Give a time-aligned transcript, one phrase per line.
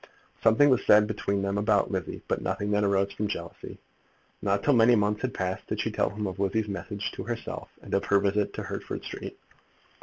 [0.41, 3.77] Something was said between them about Lizzie, but nothing that arose from jealousy.
[4.41, 7.69] Not till many months had passed did she tell him of Lizzie's message to herself,
[7.83, 9.37] and of her visit to Hertford Street.